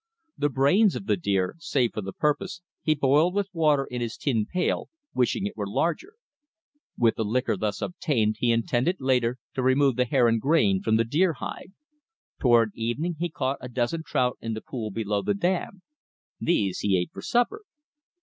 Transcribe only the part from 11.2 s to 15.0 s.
hide. Toward evening he caught a dozen trout in the pool